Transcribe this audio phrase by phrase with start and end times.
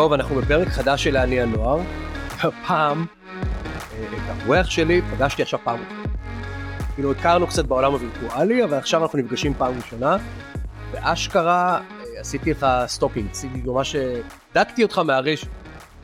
[0.00, 1.80] טוב, אנחנו בפרק חדש של אני הנוער.
[2.42, 3.06] הפעם,
[3.92, 6.14] אה, את האורח שלי פגשתי עכשיו פעם ראשונה.
[6.94, 10.16] כאילו הכרנו קצת בעולם הווירטואלי, אבל עכשיו אנחנו נפגשים פעם ראשונה,
[10.92, 13.96] ואשכרה אה, עשיתי לך stalking, עשיתי ממש,
[14.54, 15.48] דגתי אותך מהרשת.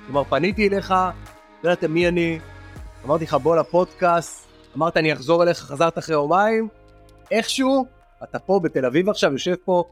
[0.07, 0.95] כלומר, פניתי אליך,
[1.65, 2.39] לא ידעת מי אני,
[3.05, 6.69] אמרתי לך בוא לפודקאסט, אמרת אני אחזור אליך, חזרת אחרי יומיים,
[7.31, 7.87] איכשהו,
[8.23, 9.85] אתה פה בתל אביב עכשיו, יושב פה,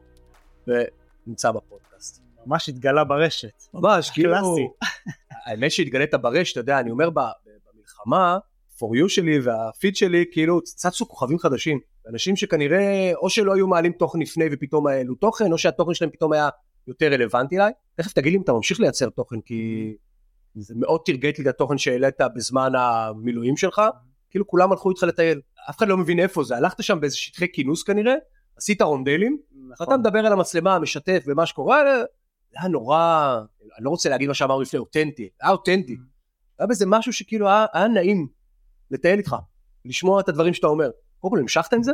[0.68, 2.23] ונמצא בפודקאסט.
[2.46, 3.62] ממש התגלה ברשת.
[3.74, 4.34] ממש, כאילו.
[5.46, 7.20] האמת שהתגלית ברשת, אתה יודע, אני אומר ב-
[7.72, 8.38] במלחמה,
[8.78, 11.78] for you שלי והפיד שלי, כאילו צצו כוכבים חדשים.
[12.08, 16.32] אנשים שכנראה או שלא היו מעלים תוכן לפני ופתאום העלו תוכן, או שהתוכן שלהם פתאום
[16.32, 16.48] היה
[16.88, 17.72] יותר רלוונטי אליי.
[17.94, 19.94] תכף תגיד לי אם אתה ממשיך לייצר תוכן, כי
[20.54, 23.82] זה מאוד תרגט לי את התוכן שהעלית בזמן המילואים שלך.
[24.30, 25.40] כאילו כולם הלכו איתך לטייל.
[25.70, 28.14] אף אחד לא מבין איפה זה, הלכת שם באיזה שטחי כינוס כנראה,
[28.56, 29.38] עשית רונדלים,
[29.70, 29.86] נכון.
[29.88, 31.82] ואתה מדבר על המצלמה, משתף במה שקורה,
[32.56, 33.40] היה נורא,
[33.76, 35.96] אני לא רוצה להגיד מה שאמרנו לפני, אותנטי, היה אותנטי.
[36.58, 38.28] היה בזה משהו שכאילו היה, היה נעים
[38.90, 39.36] לטייל איתך,
[39.84, 40.90] לשמוע את הדברים שאתה אומר.
[41.18, 41.92] קודם כל, המשכת עם זה?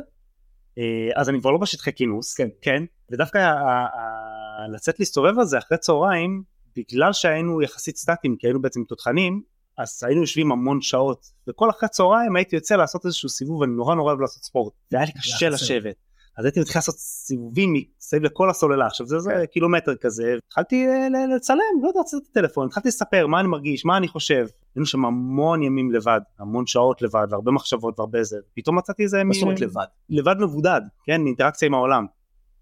[0.78, 2.48] אה, אז אני כבר לא בשטחי כינוס, כן.
[2.62, 6.42] כן, ודווקא ה- ה- ה- לצאת להסתובב על זה אחרי צהריים,
[6.76, 9.42] בגלל שהיינו יחסית סטטיים, כי היינו בעצם תותחנים,
[9.78, 13.94] אז היינו יושבים המון שעות, וכל אחרי צהריים הייתי יוצא לעשות איזשהו סיבוב, אני נורא
[13.94, 15.48] נורא אוהב לעשות ספורט, והיה לי קשה.
[15.48, 15.96] לשבת.
[16.38, 21.08] אז הייתי מתחיל לעשות סיבובים מסביב לכל הסוללה, עכשיו זה, זה קילומטר כזה, התחלתי אה,
[21.36, 24.86] לצלם, לא יודע, לצאת את הטלפון, התחלתי לספר מה אני מרגיש, מה אני חושב, היינו
[24.86, 29.24] שם המון ימים לבד, המון שעות לבד, והרבה מחשבות והרבה זה, פתאום מצאתי איזה מה
[29.24, 29.84] מין- זאת אומרת לבד?
[30.08, 32.06] לבד מבודד, כן, אינטראקציה עם העולם.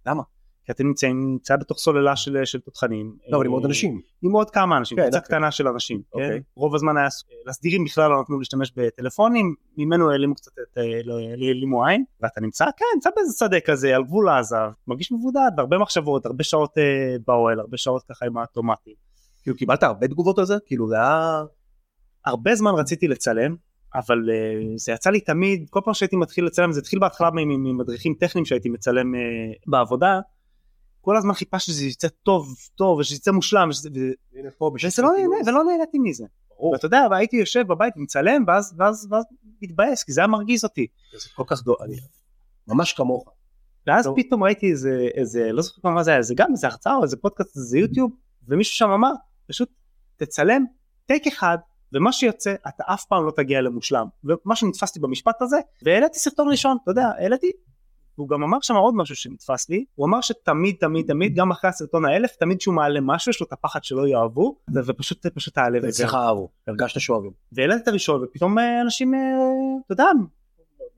[0.06, 0.22] למה?
[0.69, 3.16] כי אתם נמצאים, נמצא בתוך סוללה של, של תותחנים.
[3.28, 4.00] לא, אבל עם עוד אנשים.
[4.22, 5.36] עם עוד כמה אנשים, כן, קבוצה אוקיי.
[5.36, 6.22] קטנה של אנשים, כן?
[6.22, 6.41] אוקיי.
[6.55, 7.08] רוב הזמן היה,
[7.47, 12.41] לסדירים בכלל לא נתנו להשתמש בטלפונים, ממנו העלימו קצת את, אה, לא, העלימו עין, ואתה
[12.41, 16.78] נמצא, כן, נמצא באיזה שדה כזה, על גבול עזה, מרגיש מבודד, והרבה מחשבות, הרבה שעות
[16.78, 18.94] אה, באוהל, הרבה שעות ככה עם האוטומטים.
[19.42, 20.55] כאילו קיבלת הרבה תגובות על זה?
[20.66, 21.42] כאילו זה היה...
[22.24, 23.57] הרבה זמן רציתי לצלם,
[23.95, 28.14] אבל uh, זה יצא לי תמיד, כל פעם שהייתי מתחיל לצלם, זה התחיל בהתחלה ממדריכים
[28.20, 29.18] טכניים שהייתי מצלם uh,
[29.67, 30.20] בעבודה,
[31.08, 33.89] כל הזמן חיפשתי שזה יצא טוב, טוב, ושזה יצא מושלם, ושזה,
[34.35, 35.36] הנה פה וזה לא נהנה.
[35.46, 36.24] ולא נהניתי מזה.
[36.48, 36.73] ברור.
[36.73, 39.24] ואתה יודע, והייתי יושב בבית ומצלם, ואז, ואז, ואז
[39.63, 40.86] מתבאס, כי זה היה מרגיז אותי.
[41.19, 41.74] זה כל כך דו...
[41.85, 41.96] אני...
[42.67, 43.33] ממש כמוך.
[43.86, 44.17] ואז טוב.
[44.17, 47.17] פתאום ראיתי איזה, איזה, לא זוכר מה זה היה, זה גם איזה הרצאה או איזה
[47.17, 48.11] פודקאסט, איזה יוטיוב,
[48.48, 49.13] ומישהו שם אמר,
[49.48, 49.69] פשוט
[50.17, 50.64] תצלם
[51.07, 51.58] טייק אחד,
[51.92, 54.07] ומה שיוצא, אתה אף פעם לא תגיע למושלם.
[54.25, 57.51] ומה שנתפסתי במשפט הזה, והעליתי סרטון ראשון, אתה יודע, העליתי,
[58.18, 61.70] והוא גם אמר שם עוד משהו שנתפס לי, הוא אמר שתמיד תמיד תמיד, גם אחרי
[61.70, 64.56] הסרטון האלף, תמיד שהוא מעלה משהו, יש לו את הפחד שלא יאהבו,
[64.86, 65.86] ופשוט פשוט תעלה וזה.
[65.86, 67.30] ואצלך אהבו, הרגשת שאוהבים.
[67.52, 69.20] והעליתי את הראשון, ופתאום אה, אנשים, אה,
[69.86, 70.05] אתה יודע,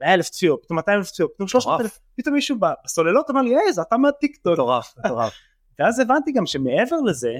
[0.01, 3.57] 100 אלף צפיות, פתאום 200 אלף צפיות, פתאום 300 אלף, פתאום מישהו בסוללות אמר לי,
[3.57, 4.53] היי, זה אתה מהטיק טוק.
[4.53, 5.33] מטורף, מטורף.
[5.79, 7.33] ואז הבנתי גם שמעבר לזה,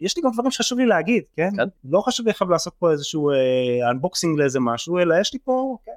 [0.00, 1.50] יש לי גם דברים שחשוב לי להגיד, כן?
[1.56, 1.68] כן.
[1.84, 3.30] לא חשוב לי עכשיו לעשות פה איזשהו
[3.90, 5.92] unboxing לאיזה משהו, אלא יש לי פה, כן,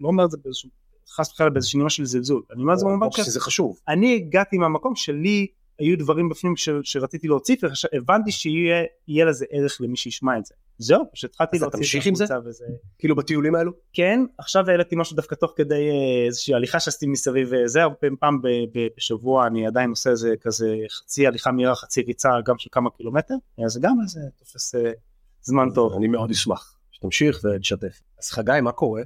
[0.00, 0.70] לא אומר את זה באיזשהו,
[1.08, 3.10] חס וחלילה באיזושהי נימה של זלזול, אני אומר את זה במובן.
[3.10, 3.78] שזה חשוב.
[3.88, 5.46] אני הגעתי מהמקום שלי
[5.78, 6.68] היו דברים בפנים ש...
[6.82, 7.56] שרציתי להוציא,
[7.92, 10.54] והבנתי שיהיה יהיה לזה ערך למי שישמע את זה.
[10.78, 12.24] זהו, שהתחלתי להוציא עם זה?
[12.24, 12.64] החוצה וזה.
[12.98, 13.72] כאילו בטיולים האלו?
[13.92, 18.08] כן, עכשיו העליתי משהו דווקא תוך כדי אה, איזושהי הליכה שעשיתי מסביב אה, זה, הרבה
[18.20, 18.40] פעם
[18.96, 23.34] בשבוע אני עדיין עושה איזה כזה חצי הליכה מהירה, חצי ריצה גם של כמה קילומטר,
[23.64, 24.92] אז זה גם איזה תופס אה,
[25.42, 25.92] זמן טוב.
[25.96, 28.00] אני מאוד אשמח שתמשיך ותשתף.
[28.22, 29.02] אז חגי, מה קורה?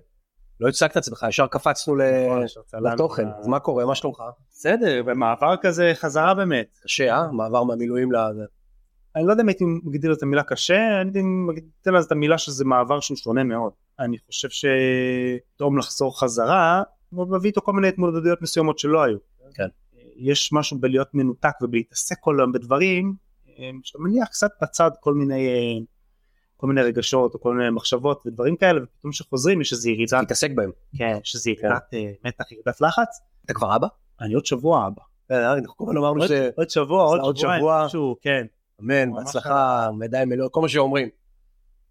[0.60, 2.44] לא הצגת עצמך, ישר קפצנו נכון,
[2.82, 3.28] לתוכן.
[3.38, 3.87] אז מה קורה?
[3.87, 4.22] מה שלומך?
[4.50, 6.78] בסדר, במעבר כזה חזרה באמת.
[6.82, 7.32] קשה, אה?
[7.32, 8.44] מעבר מהמילואים לזה.
[9.16, 12.38] אני לא יודע אם הייתי מגדיר את המילה קשה, אני הייתי מגדיר לזה את המילה
[12.38, 13.72] שזה מעבר שהוא שונה מאוד.
[13.99, 16.82] אני חושב שטוב לחזור חזרה,
[17.15, 19.19] אבל מביא איתו כל מיני התמודדויות מסוימות שלא היו.
[19.54, 19.69] כן.
[20.16, 23.15] יש משהו בלהיות מנותק ובלהתעסק כל היום בדברים,
[23.49, 25.84] אה, שאתה מניח קצת בצד כל מיני, אה,
[26.60, 30.50] כל מיני רגשות או כל מיני מחשבות ודברים כאלה, ופתאום כשחוזרים יש איזו ירידה, תתעסק
[30.54, 30.71] בהם.
[30.98, 33.21] כן, יש איזו ירידת אה, מתח, ירידת לחץ.
[33.44, 33.87] אתה כבר אבא?
[34.21, 35.03] אני עוד שבוע אבא.
[35.31, 36.22] אה, אנחנו כל הזמן אמרנו
[36.56, 37.87] עוד- שבוע, עוד שבוע.
[38.23, 38.46] כן.
[38.81, 41.08] אמן, בהצלחה, מידיים מלאות, כל מה שאומרים.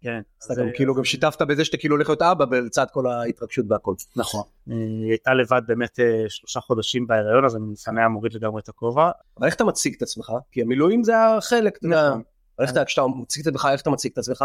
[0.02, 0.20] כן.
[0.42, 3.06] אז אתה גם אה, כאילו גם שיתפת בזה שאתה כאילו הולך להיות אבא לצד כל
[3.06, 3.94] ההתרגשות והכל.
[4.16, 4.42] נכון.
[4.70, 8.68] אה, היא הייתה לבד באמת אה, שלושה חודשים בהיריון אז אני לפניה מוריד לגמרי את
[8.68, 9.10] הכובע.
[9.38, 10.32] אבל איך אתה מציג את עצמך?
[10.52, 12.12] כי המילואים זה החלק, אתה יודע.
[12.60, 14.44] איך אתה, כשאתה מציג את עצמך, איך אתה מציג את עצמך?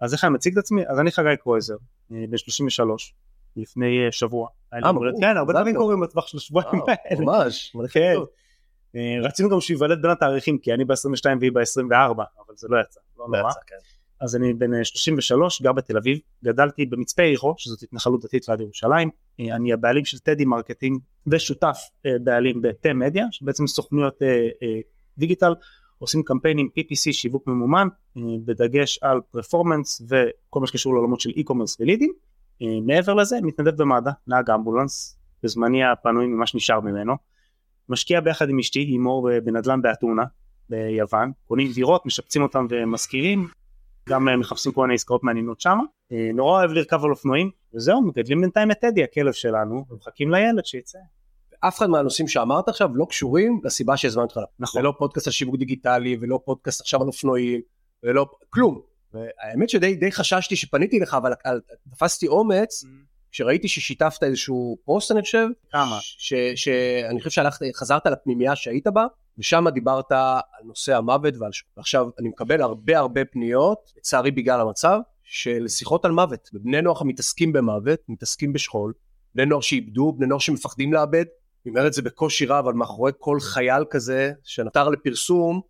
[0.00, 0.82] אז איך אני מציג את עצמי?
[0.88, 1.76] אז אני חגי קרויזר,
[2.12, 3.14] אה, בן 33,
[3.56, 4.48] לפני אה, שבוע.
[4.74, 4.92] אה.
[4.92, 5.04] ברור.
[5.20, 5.76] כן, הרבה דברים.
[5.76, 7.20] קורים בטווח של השבועיים אה, האלה.
[7.20, 7.76] ממש.
[7.90, 8.14] כן.
[8.96, 12.80] אה, רצינו גם שהוא ייוולד בין התאריכים כי אני ב-22 והיא ב-24 אבל זה לא
[12.80, 13.00] יצא.
[13.18, 13.42] לא נורא.
[13.42, 13.76] לא יצא, כן.
[14.20, 18.60] אז אני בן אה, 33 גר בתל אביב גדלתי במצפה יריחו שזאת התנחלות דתית ליד
[18.60, 19.10] ירושלים
[19.40, 24.80] אה, אני הבעלים של Teddy Marketing ושותף אה, בעלים בתה מדיה שבעצם סוכנויות אה, אה,
[25.18, 25.54] דיגיטל
[25.98, 31.76] עושים קמפיינים PPC שיווק ממומן אה, בדגש על פרפורמנס וכל מה שקשור לעולמות של e-commerce
[31.80, 32.12] ולידים.
[32.62, 37.14] אה, מעבר לזה מתנדב במד"א, נהג אמבולנס, בזמני הפנוי ממה שנשאר ממנו.
[37.88, 40.22] משקיע ביחד עם אשתי הימור בנדל"ן באתונה
[40.68, 43.48] ביוון, קונים דירות, משפצים אותם ומשכירים,
[44.08, 45.78] גם מחפשים כל מיני עסקאות מעניינות שם.
[46.34, 50.98] נורא אוהב לרכב על אופנועים, וזהו, מגדלים בינתיים את טדי הכלב שלנו, ומחכים לילד שיצא.
[51.60, 54.50] אף אחד מהנושאים שאמרת עכשיו לא קשורים לסיבה שהזמנתי אותך.
[54.58, 54.80] נכון.
[54.80, 57.60] זה לא פודקאסט על שיווק דיגיטלי ולא פודקאסט עכשיו על אופנועים
[58.02, 58.80] ולא כלום.
[59.14, 61.60] והאמת שדי די חששתי שפניתי לך אבל על-
[61.90, 62.84] תפסתי אומץ
[63.32, 65.46] כשראיתי ששיתפת איזשהו פוסט אני חושב.
[65.72, 65.98] כמה?
[66.56, 69.06] שאני חושב שהלכת חזרת לפנימייה שהיית בה
[69.38, 71.50] ושם דיברת על נושא המוות ועל.
[71.76, 77.02] ועכשיו אני מקבל הרבה הרבה פניות לצערי בגלל המצב של שיחות על מוות ובני נוער
[77.04, 78.92] מתעסקים במוות מתעסקים בשכול
[79.34, 81.24] בני נוער שאיבדו בני נוער שמפחדים לאבד
[81.64, 85.60] אני אומר את זה בקושי רב אבל מאחורי כל חייל כזה שנותר לפרסום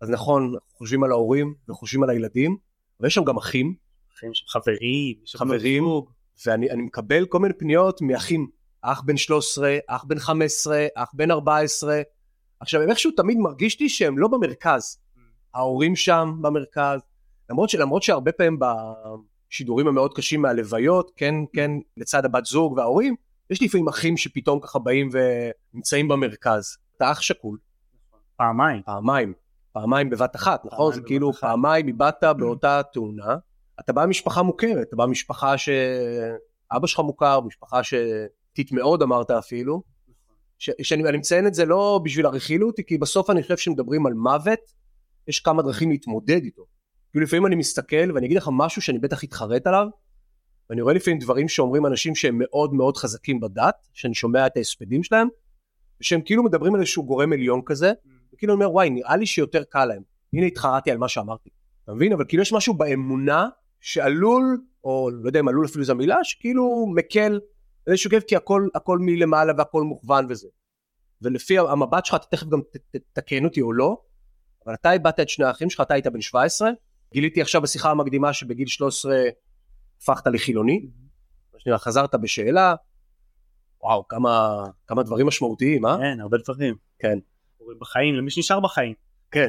[0.00, 2.56] אז נכון חושבים על ההורים וחושבים על הילדים
[3.00, 3.74] ויש שם גם אחים.
[4.16, 5.84] אחים של חברים, יש חברים.
[6.46, 8.46] ואני אני מקבל כל מיני פניות מאחים.
[8.82, 12.02] אח בן 13 אח בן 15 אח בן 14
[12.60, 14.98] עכשיו הם איכשהו תמיד מרגיש לי שהם לא במרכז.
[15.54, 17.00] ההורים שם במרכז.
[17.50, 18.58] למרות שלמרות שהרבה פעמים
[19.50, 23.14] בשידורים המאוד קשים מהלוויות כן כן לצד הבת זוג וההורים
[23.50, 26.76] יש לי לפעמים אחים שפתאום ככה באים ונמצאים במרכז.
[26.96, 27.58] אתה אח שכול.
[28.36, 28.82] פעמיים.
[28.82, 29.32] פעמיים.
[29.72, 30.94] פעמיים בבת אחת נכון?
[30.94, 31.40] זה כאילו אחת.
[31.40, 33.36] פעמיים איבדת באותה תאונה.
[33.80, 39.82] אתה בא ממשפחה מוכרת אתה בא ממשפחה שאבא שלך מוכר משפחה שתית מאוד אמרת אפילו.
[40.58, 44.14] ש- שאני אני מציין את זה לא בשביל הרכילות כי בסוף אני חושב שמדברים על
[44.14, 44.58] מוות
[45.28, 46.64] יש כמה דרכים להתמודד איתו.
[47.10, 49.86] כאילו לפעמים אני מסתכל ואני אגיד לך משהו שאני בטח אתחרט עליו
[50.70, 55.02] ואני רואה לפעמים דברים שאומרים אנשים שהם מאוד מאוד חזקים בדת שאני שומע את ההספדים
[55.02, 55.28] שלהם
[56.00, 57.92] ושהם כאילו מדברים על איזשהו גורם עליון כזה
[58.34, 60.02] וכאילו אני אומר וואי נראה לי שיותר קל להם.
[60.32, 61.50] הנה התחרטתי על מה שאמרתי.
[61.84, 62.12] אתה מבין?
[62.12, 63.48] אבל כאילו יש משהו באמונה
[63.80, 67.40] שעלול או לא יודע אם עלול אפילו זו המילה שכאילו מקל
[67.86, 70.48] איזשהו כיף כי הכל הכל מלמעלה והכל מוכוון וזה.
[71.22, 73.96] ולפי המבט שלך אתה תכף גם ת- ת- תתקן אותי או לא
[74.66, 76.70] אבל אתה איבדת את שני האחים שלך אתה היית בן 17
[77.12, 79.16] גיליתי עכשיו בשיחה המקדימה שבגיל 13
[79.98, 80.86] הפכת לחילוני
[81.54, 82.74] מה שנראה, חזרת בשאלה
[83.82, 86.74] וואו כמה כמה דברים משמעותיים אה כן, הרבה דברים.
[86.98, 87.18] כן.
[87.80, 88.94] בחיים, למי שנשאר בחיים.
[89.30, 89.48] כן.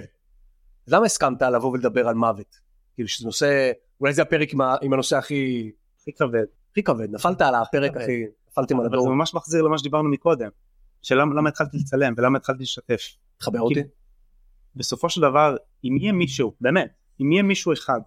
[0.87, 2.59] למה הסכמת לבוא ולדבר על מוות?
[2.95, 5.71] כאילו שזה נושא, אולי זה הפרק עם, ה, עם הנושא הכי,
[6.01, 6.45] הכי כבד.
[6.71, 8.01] הכי כבד, נפלת על הפרק כבד.
[8.01, 10.49] הכי, נפלתם על אבל זה הדור, ממש מחזיר למה שדיברנו מקודם.
[11.01, 13.01] שלמה למה התחלתי לצלם ולמה התחלתי לשתף.
[13.37, 13.83] תחבר אותי.
[14.75, 16.91] בסופו של דבר, אם יהיה מישהו, באמת,
[17.21, 17.99] אם יהיה מישהו אחד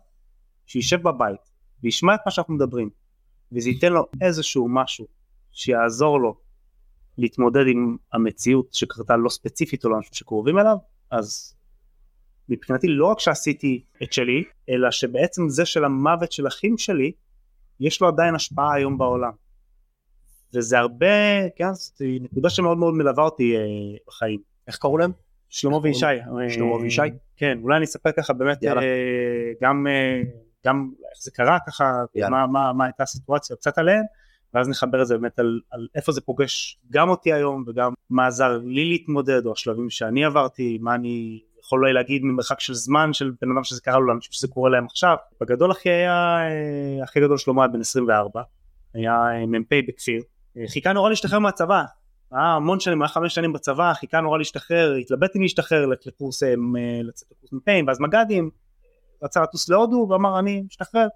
[0.66, 1.49] שישב בבית
[1.82, 2.90] וישמע את מה שאנחנו מדברים,
[3.52, 5.06] וזה ייתן לו איזשהו משהו
[5.52, 6.36] שיעזור לו
[7.18, 10.76] להתמודד עם המציאות שקרתה לא ספציפית או לאנשים שקרובים אליו,
[11.10, 11.56] אז
[12.48, 17.12] מבחינתי לא רק שעשיתי את שלי, אלא שבעצם זה של המוות של אחים שלי,
[17.80, 19.32] יש לו עדיין השפעה היום בעולם.
[20.54, 21.06] וזה הרבה,
[21.56, 23.62] כן, זו נקודה שמאוד מאוד מלווה אותי אה,
[24.06, 24.40] בחיים.
[24.66, 25.12] איך קראו להם?
[25.48, 26.06] שלמה וישי.
[26.48, 27.02] שלמה אה, וישי?
[27.36, 28.64] כן, אולי אני אספר ככה באמת.
[28.64, 28.72] אה,
[29.62, 30.22] גם, אה,
[30.66, 32.04] גם איך זה קרה ככה.
[32.30, 34.04] מה, מה, מה הייתה הסיטואציה קצת עליהם,
[34.54, 38.26] ואז נחבר את זה באמת על, על איפה זה פוגש גם אותי היום וגם מה
[38.26, 43.12] עזר לי להתמודד או השלבים שאני עברתי, מה אני יכול אולי להגיד ממרחק של זמן
[43.12, 45.16] של בן אדם שזה קרה לו לאנשים שזה קורה להם עכשיו.
[45.40, 48.42] בגדול אחי היה, אה, הכי גדול שלמה היה בן 24,
[48.94, 50.22] היה אה, מ"פ בכפיר,
[50.56, 51.84] אה, חיכה נורא להשתחרר מהצבא,
[52.32, 56.54] היה המון שנים, היה חמש שנים בצבא, חיכה נורא להשתחרר, התלבט אם להשתחרר לקורס, אה,
[57.02, 58.50] לצאת לקורס מ"פים, ואז מג"דים,
[59.22, 61.08] רצה לטוס להודו ואמר אני משתחרר.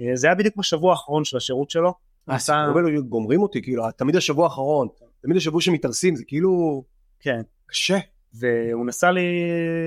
[0.00, 1.94] אה, זה היה בדיוק בשבוע האחרון של השירות שלו.
[2.30, 4.88] אה, הסיפורים האלו גומרים אותי, כאילו, תמיד השבוע האחרון,
[5.20, 6.84] תמיד השבוע שמתארסים, זה כאילו
[7.20, 7.40] כן.
[7.66, 7.98] קשה.
[8.34, 9.26] והוא נסע לי,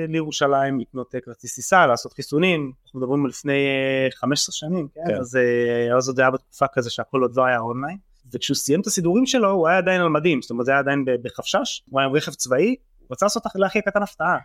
[0.08, 5.02] לירושלים לקנות אה, כרטיס טיסה, לעשות חיסונים, אנחנו מדברים על לפני אה, 15 שנים, כן?
[5.08, 5.16] כן.
[5.16, 7.98] אז אה, אז עוד היה בתקופה כזה שהכל עוד לא היה אונליין.
[8.34, 11.06] וכשהוא סיים את הסידורים שלו הוא היה עדיין על מדים, זאת אומרת זה היה עדיין
[11.24, 14.38] בחפשש, הוא היה עם רכב צבאי, הוא רצה לעשות לאחי הקטן הפתעה.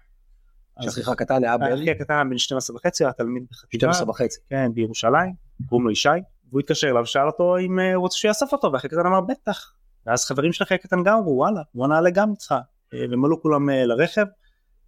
[0.80, 4.40] שאחיך הקטן היה בערך אחי הקטן בן 12 וחצי, היה תלמיד בחטיבה, 12 וחצי.
[4.50, 5.32] כן, בירושלים,
[5.68, 6.08] קוראים לו ישי,
[6.48, 9.72] והוא התקשר אליו, שאל אותו אם אה, הוא רוצה שיאסוף אותו, ואחי הקטן אמר בטח.
[10.06, 12.54] ואז חברים של אחי הקטן גם אמרו וואלה, בוא נעלה גם איתך.
[12.94, 14.26] אה, והם עלו כולם אה, לרכב,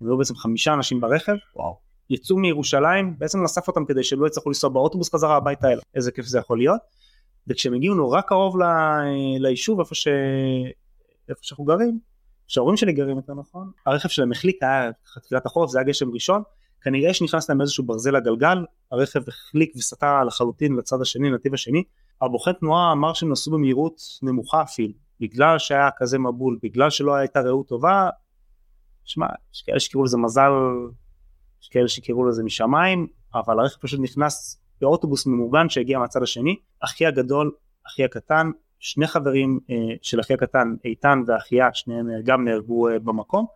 [0.01, 1.79] הם היו בעצם חמישה אנשים ברכב, וואו.
[2.11, 6.27] יצאו מירושלים, בעצם נאסף אותם כדי שלא יצטרכו לנסוע באוטובוס חזרה הביתה אליו, איזה כיף
[6.27, 6.81] זה יכול להיות.
[7.47, 8.63] וכשהם הגיעו נורא קרוב ל...
[9.39, 10.09] ליישוב איפה, ש...
[11.29, 11.99] איפה שאנחנו גרים,
[12.49, 14.91] שההורים שלי גרים יותר נכון, הרכב שלהם החליק, היה
[15.23, 16.43] תחילת החורף, זה היה גשם ראשון,
[16.81, 21.83] כנראה שנכנס להם איזשהו ברזל לגלגל, הרכב החליק וסטה לחלוטין לצד השני, לנתיב השני,
[22.23, 27.41] הבוחן תנועה אמר שהם נסעו במהירות נמוכה אפילו, בגלל שהיה כזה מבול, בגלל שלא הייתה
[27.41, 28.09] ראות טובה,
[29.05, 30.51] שמע, יש כאלה שקראו לזה מזל,
[31.63, 37.07] יש כאלה שקראו לזה משמיים, אבל הרכב פשוט נכנס באוטובוס ממוגן שהגיע מהצד השני, אחי
[37.07, 37.53] הגדול,
[37.87, 42.99] אחי הקטן, שני חברים אה, של אחי הקטן, איתן ואחיה, שניהם אה, גם נהרגו אה,
[42.99, 43.47] במקום,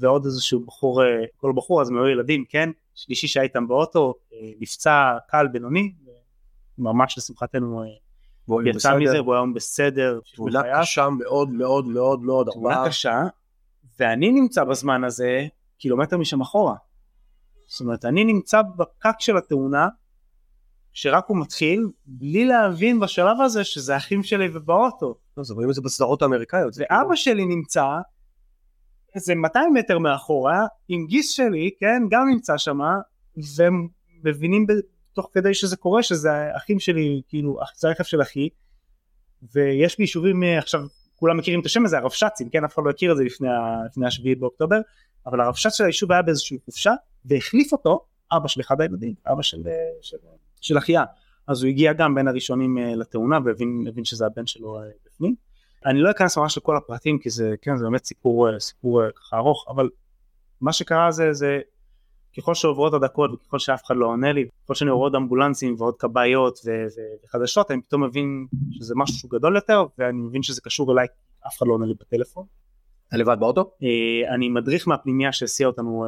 [0.00, 1.02] ועוד איזשהו בחור,
[1.36, 4.14] כל בחור, אז הם היו ילדים, כן, שלישי שהיה איתם באוטו,
[4.60, 5.92] נפצע קל בינוני,
[6.78, 7.84] ממש לשמחתנו
[8.48, 8.96] והוא יצא.
[8.96, 10.62] מזה, והוא היום בסדר, תמונה.
[10.80, 13.22] קשה מאוד מאוד מאוד מאוד, תמונה קשה,
[14.00, 15.46] ואני נמצא בזמן הזה
[15.78, 16.74] קילומטר משם אחורה.
[17.66, 19.88] זאת אומרת, אני נמצא בפקק של התאונה,
[20.94, 25.14] שרק הוא מתחיל, בלי להבין בשלב הזה שזה אחים שלי ובאוטו.
[25.36, 26.74] לא, זה רואים את זה בסדרות האמריקאיות.
[26.74, 27.86] זה ואבא שלי נמצא
[29.14, 32.78] איזה 200 מטר מאחורה, עם גיס שלי, כן, גם נמצא שם,
[33.56, 33.88] והם
[34.24, 34.66] מבינים
[35.12, 38.48] תוך כדי שזה קורה, שזה האחים שלי, כאילו, זה הרכב של אחי,
[39.54, 40.80] ויש ביישובים אה, עכשיו,
[41.16, 43.48] כולם מכירים את השם הזה, הרבש"צים, כן, אף אחד לא הכיר את זה לפני,
[43.86, 44.80] לפני השביעי באוקטובר,
[45.26, 46.92] אבל הרבש"ץ של היישוב היה באיזושהי חופשה,
[47.24, 50.16] והחליף אותו אבא של אחד הילדים, אבא של, אה, של,
[50.64, 51.04] של אחיה.
[51.46, 55.34] אז הוא הגיע גם בין הראשונים אה, לתאונה והבין הבין שזה הבן שלו אה, בפנים.
[55.86, 59.36] אני לא אכנס ממש לכל הפרטים כי זה כן זה באמת סיפור אה, סיפור ככה
[59.36, 59.88] ארוך אבל
[60.60, 61.60] מה שקרה זה זה
[62.36, 65.94] ככל שעוברות הדקות וככל שאף אחד לא עונה לי ככל שאני רואה עוד אמבולנסים ועוד
[65.98, 70.60] כבאיות ו- ו- וחדשות אני פתאום מבין שזה משהו שהוא גדול יותר ואני מבין שזה
[70.60, 71.06] קשור אליי
[71.46, 72.44] אף אחד לא עונה לי בטלפון.
[73.08, 73.70] אתה לבד באוטו?
[74.34, 76.06] אני מדריך מהפנימייה שהסיע אותנו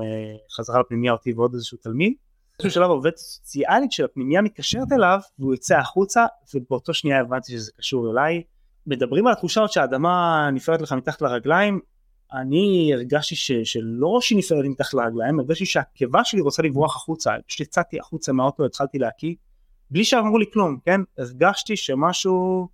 [0.56, 2.12] חזרה לפנימייה אותי ועוד איזשהו תלמיד.
[2.58, 7.72] באיזשהו שלב עובדת סוציאלית של הפנימייה מתקשרת אליו והוא יוצא החוצה ובאותו שנייה הבנתי שזה
[7.78, 8.42] קשור אליי.
[8.86, 11.80] מדברים על התחושה הזאת שהאדמה נפרדת לך מתחת לרגליים.
[12.32, 17.60] אני הרגשתי ש, שלא שהיא נפרדת מתחת לרגליים הרגשתי שהקיבה שלי רוצה לברוח החוצה פשוט
[17.60, 19.34] יצאתי החוצה מהאוטו התחלתי להקיא.
[19.90, 21.00] בלי שאמרו לי כלום כן?
[21.18, 22.68] הרגשתי שמשהו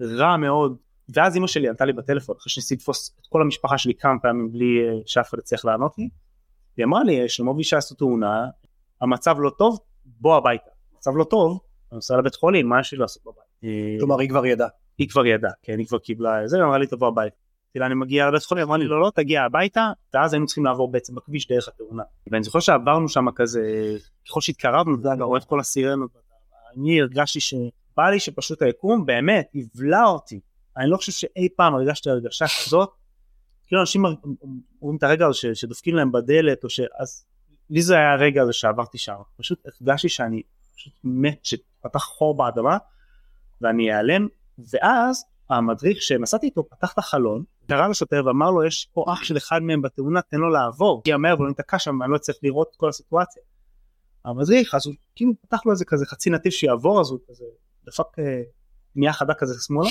[0.00, 0.76] רע מאוד.
[1.14, 4.52] ואז אמא שלי ענתה לי בטלפון אחרי שניסיתי לתפוס את כל המשפחה שלי כמה פעמים
[4.52, 6.08] בלי אה, שאף אחד יצליח לענות לי
[6.80, 8.46] היא אמרה לי שלמה וישי עשו תאונה
[9.00, 10.70] המצב לא טוב בוא הביתה.
[10.94, 11.60] המצב לא טוב
[11.92, 13.70] אני נוסע לבית חולים מה יש לי לעשות בבית?
[13.98, 14.68] כלומר היא כבר ידעה.
[14.98, 17.36] היא כבר ידעה כן היא כבר קיבלה זה היא אמרה לי תבוא הביתה.
[17.74, 18.64] לה, אני מגיע לבית חולים.
[18.64, 22.02] אמרה לי לא לא תגיע הביתה ואז היינו צריכים לעבור בעצם בכביש דרך התאונה.
[22.30, 23.62] ואני זוכר שעברנו שם כזה
[24.28, 26.10] ככל שהתקרבנו זה היה רואה את כל הסירנות
[26.76, 30.40] אני הרגשתי שבא לי שפשוט היקום באמת יבלע אותי.
[30.76, 32.90] אני לא חושב שאי פעם הרגשתי הרגשה כזאת
[33.70, 34.14] כאילו אנשים מר-
[34.82, 36.80] אומרים את הרגע הזה שדופקים להם בדלת או ש...
[36.98, 37.26] אז
[37.70, 40.42] לי זה היה הרגע הזה שעברתי שם פשוט הרגשתי שאני
[40.74, 42.78] פשוט מת שפתח חור באדמה
[43.60, 44.26] ואני אעלם
[44.70, 49.36] ואז המדריך שנסעתי איתו פתח את החלון קרא לשוטר ואמר לו יש פה אח של
[49.36, 51.02] אחד מהם בתאונה תן לו לעבור.
[51.04, 53.42] כי מהר והוא ניתקע שם ואני לא צריך לראות את כל הסיטואציה.
[54.24, 57.44] המדריך אז הוא כאילו פתח לו איזה כזה חצי נתיב שיעבור אז הוא כזה
[57.86, 58.42] דפק אה,
[58.92, 59.90] פנייה חדה כזה שמאלה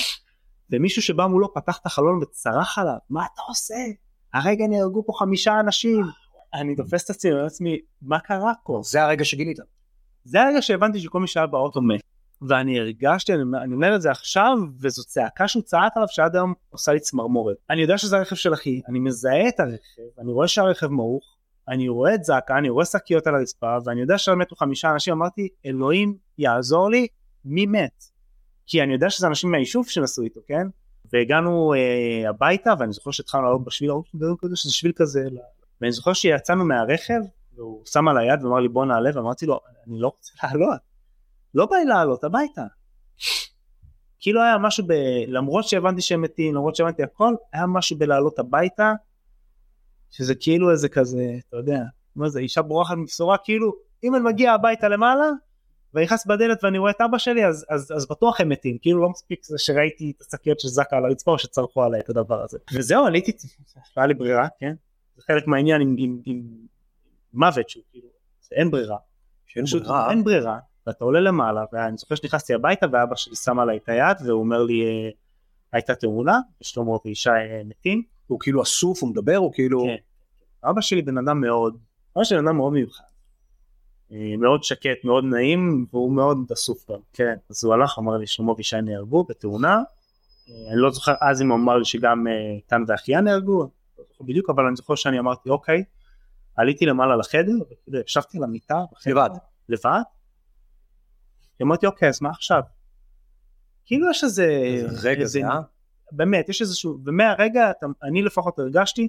[0.71, 3.75] ומישהו שבא מולו פתח את החלון וצרח עליו מה אתה עושה
[4.33, 6.05] הרגע נהרגו פה חמישה אנשים
[6.53, 9.57] אני תופס את עצמי ואומר לעצמי מה קרה פה זה הרגע שגילית.
[10.23, 12.01] זה הרגע שהבנתי שכל מי שהיה באוטו מת.
[12.41, 16.53] ואני הרגשתי, אני, אני אומר את זה עכשיו, וזו צעקה שהוא צעק עליו שעד היום
[16.69, 17.57] עושה לי צמרמורת.
[17.69, 21.35] אני יודע שזה הרכב של אחי, אני מזהה את הרכב, אני רואה שהרכב מעוך,
[21.67, 25.47] אני רואה את זעקה, אני רואה שקיות על הרצפה, ואני יודע שמתו חמישה אנשים, אמרתי,
[25.65, 27.07] אלוהים יעזור לי,
[27.45, 28.03] מי מת?
[28.69, 30.67] כי אני יודע שזה אנשים מהיישוב שנסעו איתו, כן?
[31.13, 35.27] והגענו אה, הביתה, ואני זוכר שהתחלנו לעלות בשביל גדול כזה, שזה שביל כזה,
[35.81, 37.19] ואני זוכר שיצאנו מהרכב,
[37.55, 40.79] והוא שם על היד ואמר לי בוא נעלה, ואמרתי לו, אני לא רוצה לעלות.
[41.53, 42.61] לא בא לי לעלות הביתה.
[44.19, 44.93] כאילו היה משהו ב...
[45.27, 48.93] למרות שהבנתי שהם מתים, למרות שהבנתי הכל, היה משהו בלעלות הביתה,
[50.09, 51.81] שזה כאילו איזה כזה, אתה יודע,
[52.15, 53.73] מה זה, אישה בורחת מבשורה, כאילו,
[54.03, 55.25] אם אני מגיע הביתה למעלה,
[55.93, 59.01] ואני נכנס בדלת ואני רואה את אבא שלי, אז, אז, אז בטוח הם מתים, כאילו
[59.01, 62.43] לא מספיק זה שראיתי את השקיות של זקה על הרצפה, או שצרחו עליי את הדבר
[62.43, 62.57] הזה.
[62.73, 63.31] וזהו, עליתי,
[63.77, 64.73] לא היה לי ברירה, כן?
[65.15, 66.41] זה חלק מהעניין עם, עם, עם
[67.33, 68.07] מוות, שהוא כאילו,
[68.51, 68.97] אין ברירה.
[69.45, 70.09] שאין פשוט ברירה.
[70.09, 74.17] אין ברירה ואתה עולה למעלה ואני זוכר שנכנסתי הביתה ואבא שלי שם עליי את היד
[74.25, 75.09] והוא אומר לי אה,
[75.73, 79.83] הייתה תאונה ושלמה וישי אה, מתים הוא כאילו אסוף, הוא מדבר, הוא כאילו...
[79.83, 80.69] כן.
[80.69, 81.77] אבא שלי בן אדם מאוד
[82.17, 83.03] אבא שלי בן אדם מאוד מיוחד
[84.11, 86.99] מאוד שקט מאוד נעים והוא מאוד אסוף גם.
[87.13, 89.75] כן אז הוא הלך אמר לי שלמה וישי נהרגו בתאונה.
[90.49, 92.33] אה, אני לא זוכר אז אם הוא אמר לי שגם אה,
[92.67, 93.59] טן ואחיה נהרגו
[93.97, 95.83] לא זוכר בדיוק אבל אני זוכר שאני אמרתי אוקיי.
[96.55, 97.53] עליתי למעלה לחדר
[98.07, 99.29] ישבתי על המיטה לבד.
[99.69, 100.01] לבד.
[101.61, 102.61] אמרתי אוקיי אז מה עכשיו?
[103.85, 104.47] כאילו יש איזה
[105.03, 105.59] רגע זה, אה?
[106.11, 107.71] באמת יש איזשהו ומהרגע
[108.03, 109.07] אני לפחות הרגשתי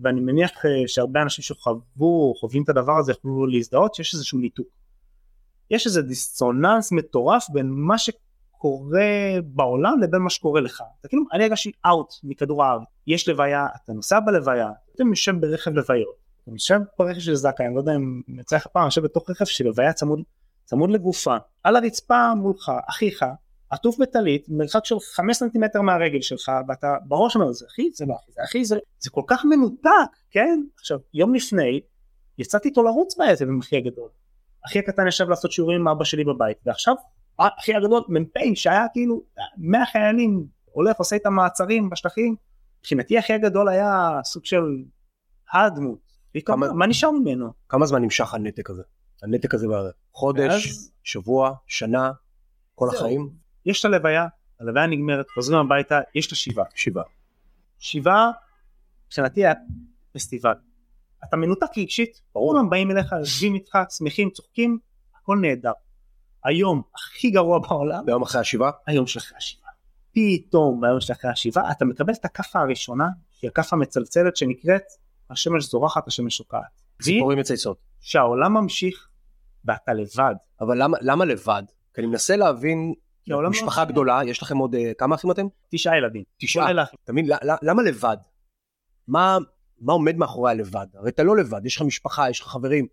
[0.00, 0.50] ואני מניח
[0.86, 4.66] שהרבה אנשים שחוו חווים את הדבר הזה יכולו להזדהות שיש איזשהו ניתוק
[5.70, 9.06] יש איזה דיסוננס מטורף בין מה שקורה
[9.44, 10.82] בעולם לבין מה שקורה לך.
[11.00, 12.82] אתה כאילו, אני הרגשתי אאוט מכדור הארץ.
[13.06, 16.14] יש לוויה, אתה נוסע בלוויה, אתה יושב ברכב לוויות.
[16.42, 19.44] אתה יושב ברכב של זכאי, אני לא יודע אם יצא לך פעם, יושב בתוך רכב
[19.44, 20.20] של לוויה צמוד,
[20.64, 23.24] צמוד לגופה, על הרצפה מולך, אחיך,
[23.74, 28.14] עטוף בטלית, מרחק של 5 סנטימטר מהרגל שלך, ואתה בראש אומר, זה אחי, זה לא
[28.14, 29.90] אחי, זה אחי, זה, זה כל כך מנותק,
[30.30, 30.60] כן?
[30.78, 31.80] עכשיו, יום לפני,
[32.38, 34.08] יצאתי איתו לרוץ בעצם עם אחי הגדול.
[34.66, 36.94] אחי הקטן ישב לעשות שיעורים עם אבא שלי בבית, ועכשיו
[37.38, 39.22] אחי הגדול מ"פ שהיה כאילו
[39.56, 42.36] 100 חיילים הולך עושה איתם מעצרים בשטחים,
[42.80, 44.62] מבחינתי אחי הגדול היה סוג של
[45.52, 45.98] הדמות,
[46.44, 46.72] כמה...
[46.72, 47.52] מה נשאר ממנו?
[47.68, 48.82] כמה זמן נמשך הנתק הזה?
[49.22, 49.66] הנתק הזה
[50.12, 50.92] חודש, ואז...
[51.02, 52.12] שבוע, שנה,
[52.74, 52.88] כל.
[52.94, 53.43] החיים?
[53.66, 54.26] יש את הלוויה,
[54.60, 56.64] הלוויה נגמרת, חוזרים הביתה, יש את השבעה.
[56.74, 57.04] שבעה.
[57.78, 58.30] שבעה,
[59.06, 59.54] מבחינתי היה
[60.12, 60.54] פסטיבל.
[61.24, 64.78] אתה מנותק רגשית, כולם באים אליך, יושבים איתך, שמחים, צוחקים,
[65.20, 65.72] הכל נהדר.
[66.44, 68.70] היום הכי גרוע בעולם, ביום אחרי השבעה?
[68.86, 69.70] היום של אחרי השבעה.
[70.12, 74.82] פתאום ביום של אחרי השבעה אתה מקבל את הכאפה הראשונה, שהיא הכאפה המצלצלת שנקראת
[75.30, 76.80] השמש זורחת, השמש שוקעת.
[77.02, 77.78] ציפורים מצייצות.
[78.00, 79.08] שהעולם ממשיך
[79.64, 80.34] ואתה לבד.
[80.60, 81.62] אבל למה, למה לבד?
[81.94, 82.94] כי אני מנסה להבין,
[83.28, 85.46] משפחה לא גדולה, יש לכם עוד, uh, כמה אחים אתם?
[85.68, 86.22] תשעה ילדים.
[86.40, 86.70] תשעה.
[87.04, 87.26] אתה מבין,
[87.62, 88.16] למה לבד?
[89.08, 89.38] מה,
[89.86, 90.86] עומד מאחורי הלבד?
[90.94, 92.86] הרי אתה לא לבד, יש לך משפחה, יש לך חברים,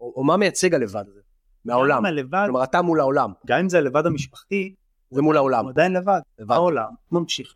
[0.00, 1.20] או, מה מייצג הלבד הזה?
[1.64, 2.04] מהעולם.
[2.04, 3.32] הלבד, כלומר אתה מול העולם.
[3.46, 4.74] גם אם זה הלבד המשפחתי,
[5.10, 5.64] זה מול העולם.
[5.64, 6.20] הוא עדיין לבד.
[6.38, 6.54] לבד.
[6.54, 7.54] העולם ממשיך.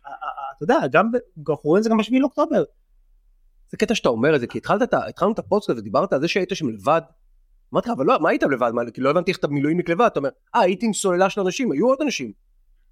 [0.57, 1.11] אתה יודע, גם,
[1.49, 2.63] אנחנו רואים את זה גם בשביל אוקטובר.
[3.69, 4.57] זה קטע שאתה אומר את זה, כי
[5.07, 7.01] התחלנו את הפודקאסט ודיברת על זה שהיית שם לבד.
[7.73, 8.71] אמרתי לך, אבל לא, מה היית לבד?
[8.73, 10.05] מה, כי לא הבנתי איך אתה מילואימניק לבד.
[10.05, 12.31] אתה אומר, אה, הייתי עם סוללה של אנשים, היו עוד אנשים.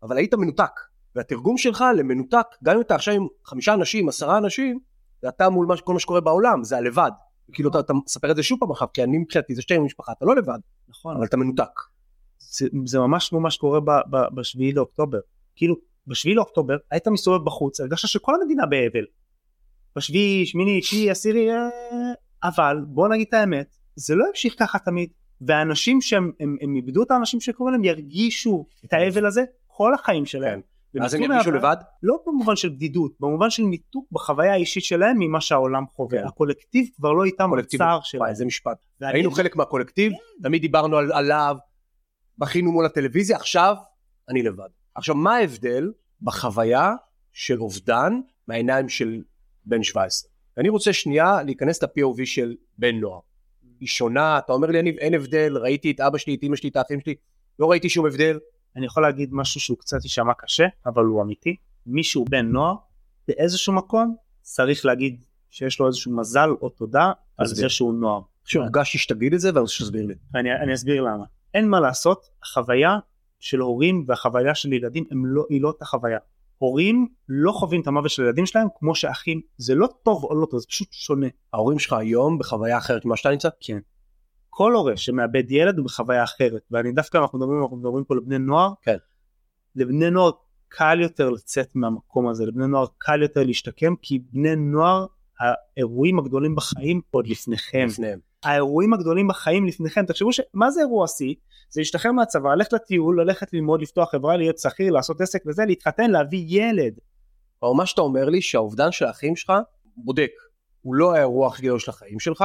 [0.03, 0.71] אבל היית מנותק.
[1.15, 4.79] והתרגום שלך למנותק, גם אם אתה עכשיו עם חמישה אנשים, עשרה אנשים,
[5.21, 7.11] זה אתה מול מה, כל מה שקורה בעולם, זה הלבד.
[7.53, 10.11] כאילו אתה, אתה מספר את זה שוב פעם אחת, כי אני מבחינתי זה שתי משפחה,
[10.11, 11.79] אתה לא לבד, נכון, אבל אתה מנותק.
[12.39, 13.79] זה, זה ממש ממש קורה
[14.35, 15.19] בשביעי לאוקטובר.
[15.55, 15.75] כאילו,
[16.07, 19.05] בשביעי לאוקטובר היית מסתובב בחוץ, הרגשת שכל המדינה באבל.
[19.95, 21.69] בשביעי, שמיני, תשיעי, עשירי, אה,
[22.43, 25.09] אבל בוא נגיד את האמת, זה לא ימשיך ככה תמיד.
[25.41, 30.25] והאנשים שהם הם, הם איבדו את האנשים שקוראים להם ירגישו את האבל הזה כל החיים
[30.25, 30.61] שלהם.
[30.61, 31.01] כן.
[31.01, 31.77] אז הם ירגישו לבד?
[32.03, 36.21] לא במובן של בדידות, במובן של ניתוק בחוויה האישית שלהם ממה שהעולם חווה.
[36.21, 36.27] כן.
[36.27, 38.29] הקולקטיב כבר לא איתם בצער שלהם.
[38.29, 38.77] איזה משפט.
[39.01, 40.43] היינו חלק מהקולקטיב, כן.
[40.43, 41.57] תמיד דיברנו על, עליו,
[42.37, 43.75] בכינו מול הטלוויזיה, עכשיו
[44.29, 44.69] אני לבד.
[44.95, 46.93] עכשיו מה ההבדל בחוויה
[47.33, 48.13] של אובדן
[48.47, 49.21] מהעיניים של
[49.65, 50.29] בן 17?
[50.57, 53.19] אני רוצה שנייה להיכנס ל-POV של בן נוער.
[53.83, 56.69] היא שונה, אתה אומר לי יניב אין הבדל, ראיתי את אבא שלי, את אמא שלי,
[56.69, 57.15] את האחים שלי,
[57.59, 58.39] לא ראיתי שום הבדל.
[58.75, 61.55] אני יכול להגיד משהו שהוא קצת יישמע קשה, אבל הוא אמיתי.
[61.85, 62.75] מישהו בן נוער,
[63.27, 68.21] באיזשהו מקום, צריך להגיד שיש לו איזשהו מזל או תודה על זה שהוא נוער.
[68.43, 70.13] עכשיו הרגשתי שתגיד את זה ואני רוצה שתסביר לי.
[70.35, 71.23] אני, אני אסביר למה.
[71.53, 72.97] אין מה לעשות, החוויה
[73.39, 76.19] של הורים והחוויה של ילדים הם לא, היא לא אותה חוויה.
[76.57, 80.45] הורים לא חווים את המוות של הילדים שלהם כמו שאחים, זה לא טוב או לא
[80.45, 81.27] טוב, זה פשוט שונה.
[81.53, 83.49] ההורים שלך היום בחוויה אחרת ממה שאתה נמצא?
[83.59, 83.79] כן.
[84.49, 88.37] כל הורה שמאבד ילד הוא בחוויה אחרת ואני דווקא אנחנו מדברים אנחנו מדברים פה לבני
[88.37, 88.97] נוער כן.
[89.75, 90.31] לבני נוער
[90.67, 95.05] קל יותר לצאת מהמקום הזה לבני נוער קל יותר להשתקם כי בני נוער
[95.39, 97.85] האירועים הגדולים בחיים עוד לפניכם.
[97.89, 98.19] לפניהם.
[98.43, 101.35] האירועים הגדולים בחיים לפניכם תחשבו שמה זה אירוע שיא
[101.69, 106.11] זה להשתחרר מהצבא ללכת לטיול ללכת ללמוד לפתוח חברה להיות שכיר לעשות עסק וזה להתחתן
[106.11, 106.93] להביא ילד.
[107.61, 109.53] או מה שאתה אומר לי שהאובדן של האחים שלך
[109.97, 110.31] בודק
[110.81, 112.43] הוא לא האירוע הכי גדול של החיים שלך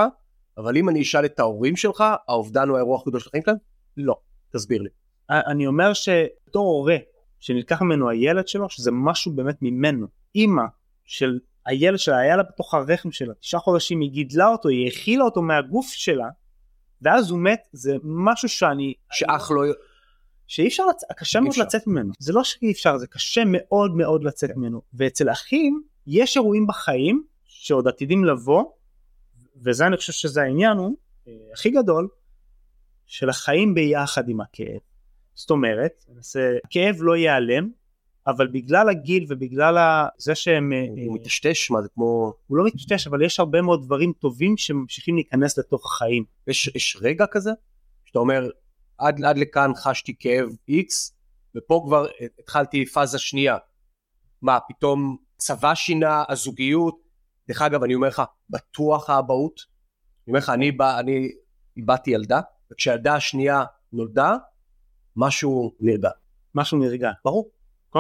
[0.59, 3.57] אבל אם אני אשאל את ההורים שלך, האובדן הוא האירוע הכי גדול של החיים שלהם?
[3.97, 4.17] לא.
[4.53, 4.89] תסביר לי.
[5.31, 6.97] אני אומר שבתור הורה
[7.39, 10.07] שנלקח ממנו הילד שלו, שזה משהו באמת ממנו.
[10.35, 10.63] אימא
[11.05, 15.25] של הילד שלה היה לה בתוך הרחם שלה, תשעה חודשים היא גידלה אותו, היא הכילה
[15.25, 16.29] אותו מהגוף שלה,
[17.03, 18.95] ואז הוא מת, זה משהו שאני...
[19.13, 19.63] שאח לא...
[20.47, 21.03] שאי אפשר, לצ...
[21.17, 21.63] קשה מאוד אפשר.
[21.63, 22.13] לצאת ממנו.
[22.19, 24.59] זה לא שאי אפשר, זה קשה מאוד מאוד לצאת כן.
[24.59, 24.83] ממנו.
[24.95, 28.65] ואצל אחים יש אירועים בחיים שעוד עתידים לבוא,
[29.57, 30.97] וזה אני חושב שזה העניין הוא
[31.29, 32.09] אה, הכי גדול
[33.07, 34.81] של החיים ביחד עם הכאב.
[35.35, 36.05] זאת אומרת,
[36.65, 37.71] הכאב לא ייעלם,
[38.29, 39.77] אבל בגלל הגיל ובגלל
[40.19, 40.73] זה שהם...
[40.73, 42.33] אה, הוא מטשטש, מה זה כמו...
[42.47, 46.25] הוא לא מטשטש, אבל יש הרבה מאוד דברים טובים שממשיכים להיכנס לתוך החיים.
[46.47, 47.51] יש, יש רגע כזה?
[48.05, 48.51] שאתה אומר,
[48.99, 51.12] עד, עד לכאן חשתי כאב X,
[51.57, 52.07] ופה כבר
[52.38, 53.57] התחלתי פאזה שנייה.
[54.43, 56.99] מה, פתאום צבא שינה, הזוגיות,
[57.49, 59.61] דרך אגב, אני אומר לך, בטוח האבהות.
[59.61, 61.29] אני אומר לך, אני, בא, אני
[61.77, 62.41] איבדתי ילדה,
[62.73, 64.37] וכשהילדה השנייה נולדה,
[65.17, 66.11] משהו נרגע.
[66.55, 67.11] משהו נרגע.
[67.25, 67.51] ברור.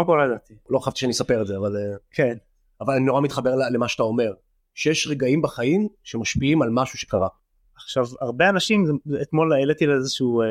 [0.04, 0.54] קודם כל לא ידעתי.
[0.70, 1.76] לא חשבתי שאני אספר את זה, אבל...
[1.76, 2.36] אה, כן.
[2.80, 4.32] אבל אני נורא מתחבר למה שאתה אומר.
[4.74, 7.28] שיש רגעים בחיים שמשפיעים על משהו שקרה.
[7.76, 10.46] עכשיו, הרבה אנשים, אתמול העליתי לאיזשהו אה,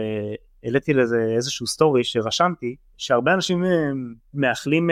[0.63, 3.69] העליתי לזה איזשהו סטורי שרשמתי שהרבה אנשים אה,
[4.33, 4.89] מאחלים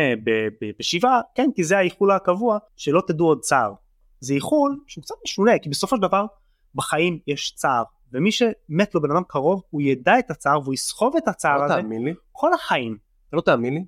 [0.79, 3.73] בשבעה כן כי זה האיחול הקבוע שלא תדעו עוד צער
[4.19, 6.25] זה איחול שהוא קצת משונה כי בסופו של דבר
[6.75, 11.15] בחיים יש צער ומי שמת לו בן אדם קרוב הוא ידע את הצער והוא יסחוב
[11.15, 12.97] את הצער לא הזה תאמין לי, כל החיים
[13.33, 13.85] לא תאמין לי,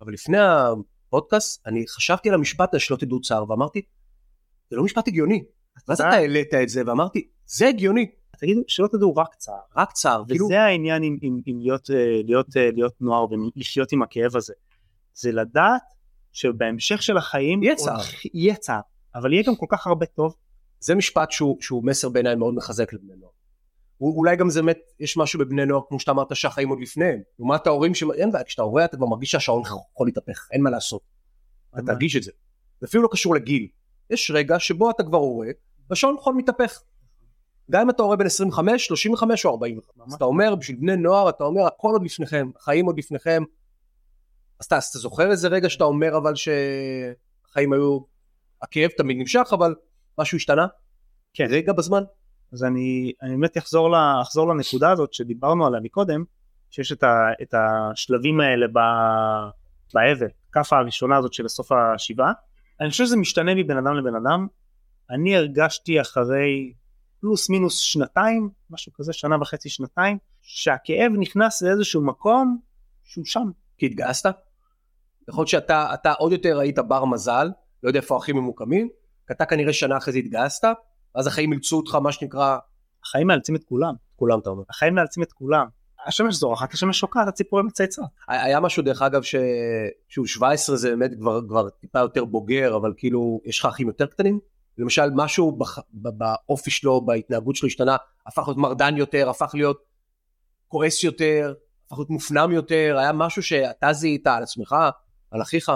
[0.00, 3.82] אבל לפני הפודקאסט אני חשבתי על המשפט הזה שלא תדעו צער ואמרתי,
[4.70, 5.44] זה לא משפט הגיוני.
[5.88, 10.24] ואז אתה העלית את זה ואמרתי, זה הגיוני, תגידו שלא תדעו רק צער רק צער,
[10.28, 14.36] כאילו, וזה העניין עם, עם, עם להיות, אה, להיות, אה, להיות נוער ולחיות עם הכאב
[14.36, 14.54] הזה.
[15.14, 15.82] זה לדעת
[16.32, 18.00] שבהמשך של החיים יהיה צער.
[18.34, 18.80] יהיה צער,
[19.14, 20.34] אבל יהיה גם כל כך הרבה טוב.
[20.80, 23.32] זה משפט שהוא, שהוא מסר בעיניי מאוד מחזק לבני נוער.
[24.00, 27.20] אולי גם זה באמת, יש משהו בבני נוער, כמו שאתה אמרת, שהחיים עוד לפניהם.
[27.38, 28.02] לעומת ההורים, ש...
[28.14, 31.02] אין בעיה, כשאתה הורה אתה כבר מרגיש שהשעון יכול להתהפך, אין מה לעשות.
[31.74, 32.32] אתה תרגיש את זה.
[32.80, 33.68] זה אפילו לא קשור לגיל.
[34.10, 35.48] יש רגע שבו אתה כבר הורה,
[35.90, 36.82] והשעון יכול מתהפך.
[37.70, 40.06] גם אם אתה הורה בן 25, 35 או 45.
[40.06, 43.42] אז אתה אומר, בשביל בני נוער, אתה אומר, הכל עוד לפניכם, החיים עוד לפניכם.
[44.60, 47.98] אז אתה, אז אתה זוכר איזה רגע שאתה אומר אבל שהחיים היו,
[48.62, 49.74] הכאב תמיד נמשך, אבל
[50.18, 50.66] משהו השתנה?
[51.34, 51.46] כן.
[51.50, 52.02] רגע בזמן?
[52.52, 56.24] אז אני, אני באמת אחזור, ל, אחזור לנקודה הזאת שדיברנו עליה מקודם,
[56.70, 58.78] שיש את, ה, את השלבים האלה ב,
[59.94, 62.32] באבל, כאפה הראשונה הזאת של סוף השבעה.
[62.80, 64.46] אני חושב שזה משתנה מבן אדם לבן אדם.
[65.10, 66.72] אני הרגשתי אחרי
[67.20, 72.58] פלוס מינוס שנתיים, משהו כזה, שנה וחצי, שנתיים, שהכאב נכנס לאיזשהו מקום
[73.04, 73.50] שהוא שם.
[73.78, 74.26] כי התגייסת?
[75.28, 77.50] יכול להיות שאתה אתה עוד יותר היית בר מזל,
[77.82, 78.88] לא יודע איפה האחים ממוקמים,
[79.26, 80.64] כי אתה כנראה שנה אחרי זה התגייסת,
[81.18, 82.58] ואז החיים אילצו אותך מה שנקרא,
[83.04, 84.62] החיים מאלצים את כולם, כולם אתה אומר.
[84.70, 85.66] החיים מאלצים את כולם.
[86.06, 88.04] השמש זורחת, השמש שוקעת, הציפורים מצייצות.
[88.28, 89.34] היה משהו דרך אגב ש...
[90.08, 94.06] שהוא 17 זה באמת כבר, כבר טיפה יותר בוגר, אבל כאילו יש לך אחים יותר
[94.06, 94.38] קטנים?
[94.78, 95.78] למשל משהו בח...
[95.78, 99.84] ב- באופי שלו, בהתנהגות שלו השתנה, הפך להיות מרדן יותר, הפך להיות
[100.68, 101.54] כועס יותר,
[101.86, 104.76] הפך להיות מופנם יותר, היה משהו שאתה זיהית על עצמך,
[105.30, 105.72] על אחיך?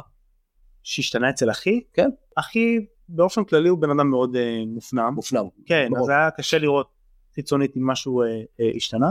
[0.82, 1.80] שהשתנה אצל אחי?
[1.92, 2.10] כן.
[2.36, 2.78] אחי
[3.14, 5.12] באופן כללי הוא בן אדם מאוד אה, מופנם.
[5.14, 5.44] מופנם.
[5.66, 6.02] כן, מאוד.
[6.02, 6.90] אז היה קשה לראות
[7.34, 8.26] חיצונית אם משהו אה,
[8.60, 9.08] אה, השתנה,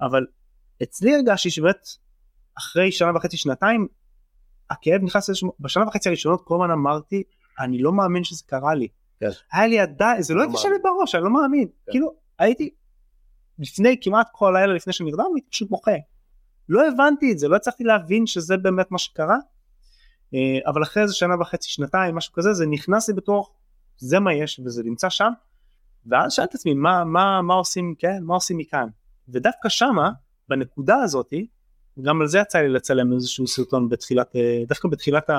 [0.00, 0.26] אבל
[0.82, 1.88] אצלי הרגשתי שבאמת
[2.58, 3.88] אחרי שנה וחצי שנתיים
[4.70, 7.22] הכאב נכנס לאיזשהו, בשנה וחצי הראשונות כל הזמן אמרתי
[7.58, 8.88] אני לא מאמין שזה קרה לי.
[9.20, 9.28] כן.
[9.52, 10.78] היה לי עדיין, זה לא לא התקשר לי.
[10.82, 11.68] בראש, אני לא מאמין.
[11.68, 11.92] כן.
[11.92, 12.70] כאילו הייתי
[13.58, 15.96] לפני כמעט כל לילה לפני שנרדם הייתי פשוט בוכה.
[16.68, 19.36] לא הבנתי את זה, לא הצלחתי להבין שזה באמת מה שקרה.
[20.34, 23.52] אה, אבל אחרי איזה שנה וחצי, שנתיים, משהו כזה, זה נכנס לי בתור
[23.96, 25.30] זה מה יש וזה נמצא שם.
[26.06, 28.88] ואז שאלתי את עצמי מה, מה, מה עושים, כן, מה עושים מכאן.
[29.28, 30.10] ודווקא שמה,
[30.48, 31.46] בנקודה הזאתי,
[32.02, 35.30] גם על זה יצא לי לצלם איזשהו סרטון בתחילת, אה, דווקא בתחילת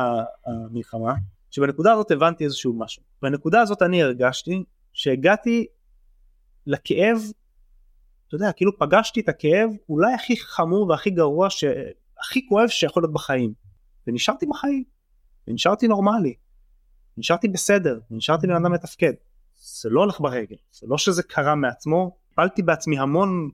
[0.45, 1.13] המלחמה,
[1.52, 3.04] שבנקודה הזאת הבנתי איזשהו משהו.
[3.21, 5.65] בנקודה הזאת אני הרגשתי שהגעתי
[6.67, 7.17] לכאב,
[8.28, 11.63] אתה יודע, כאילו פגשתי את הכאב אולי הכי חמור והכי גרוע, ש...
[12.19, 13.54] הכי כואב שיכול להיות בחיים.
[14.10, 14.84] ונשארתי בחיים,
[15.48, 16.34] ונשארתי נורמלי,
[17.17, 19.13] נשארתי בסדר, נשארתי בן אדם מתפקד.
[19.58, 23.50] זה לא הולך ברגל, זה לא שזה קרה מעצמו, פעלתי בעצמי המון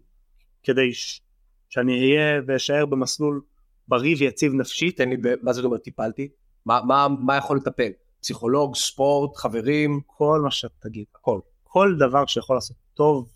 [0.63, 1.21] כדי ש...
[1.69, 3.41] שאני אהיה ואשאר במסלול
[3.87, 4.97] בריא ויציב נפשית.
[4.97, 6.29] תן לי, ב- מה זאת אומרת טיפלתי?
[6.65, 7.89] מה, מה, מה יכול לטפל?
[8.21, 11.39] פסיכולוג, ספורט, חברים, כל מה שתגיד, הכל.
[11.63, 13.31] כל דבר שיכול לעשות טוב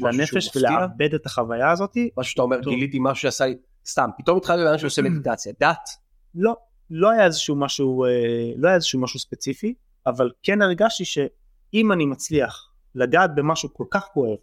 [0.00, 0.56] לנפש?
[0.56, 2.60] ולעבד את החוויה הזאת, משהו שאתה אומר.
[2.60, 3.56] גיליתי משהו שעשה לי,
[3.86, 5.88] סתם, פתאום התחלתי לאדם שעושה מדיטציה, דת,
[6.34, 6.56] לא,
[6.90, 8.10] לא היה איזשהו משהו, אה,
[8.56, 9.74] לא היה איזשהו משהו ספציפי,
[10.06, 14.38] אבל כן הרגשתי שאם אני מצליח לגעת במשהו כל כך כואב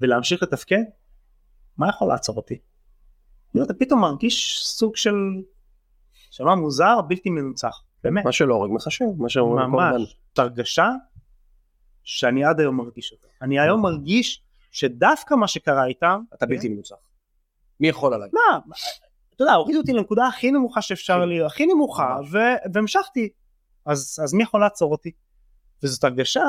[0.00, 0.82] ולהמשיך לתפקד,
[1.76, 2.58] מה יכול לעצור אותי?
[3.62, 5.14] אתה פתאום מרגיש סוג של,
[6.30, 9.98] שמע מוזר, בלתי מנוצח, באמת, מה שלא הורג מחשב, מה שאומרים כל הזמן.
[9.98, 10.90] ממש, הרגשה
[12.04, 13.26] שאני עד היום מרגיש אותה.
[13.42, 16.96] אני היום מרגיש שדווקא מה שקרה איתם, אתה בלתי מנוצח.
[17.80, 18.28] מי יכול עליי?
[18.32, 18.58] מה,
[19.40, 23.28] אתה יודע, הורידו אותי לנקודה הכי נמוכה שאפשר לי, הכי נמוכה, ו- והמשכתי.
[23.86, 25.10] אז, אז מי יכול לעצור אותי?
[25.82, 26.44] וזאת הרגשה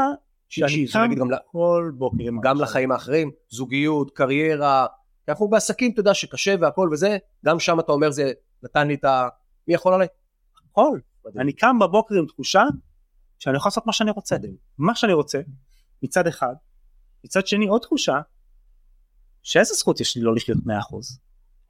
[0.50, 1.10] שאני קם
[1.52, 2.18] כל בוקר.
[2.44, 2.62] גם.
[2.62, 4.86] לחיים האחרים, זוגיות, קריירה,
[5.28, 8.32] אנחנו בעסקים, אתה יודע, שקשה והכל וזה, גם שם אתה אומר זה
[8.64, 9.28] נתן לי את ה...
[9.68, 10.08] מי יכול עליי?
[10.72, 11.00] הכל.
[11.38, 12.64] אני קם בבוקר עם תחושה
[13.40, 14.36] שאני יכול לעשות מה שאני רוצה.
[14.78, 15.40] מה שאני רוצה,
[16.04, 16.54] מצד אחד.
[17.24, 18.22] מצד שני עוד תחושה,
[19.44, 20.62] שאיזה זכות יש לי לא לחיות 100%.